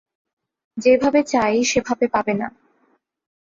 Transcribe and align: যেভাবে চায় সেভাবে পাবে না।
যেভাবে 0.77 1.19
চায় 1.23 1.57
সেভাবে 1.63 2.05
পাবে 2.07 2.33
না। 2.33 2.47